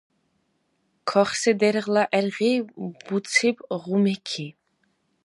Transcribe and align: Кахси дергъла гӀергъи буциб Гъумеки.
Кахси 1.09 1.51
дергъла 1.61 2.03
гӀергъи 2.13 2.53
буциб 3.05 3.57
Гъумеки. 3.83 4.47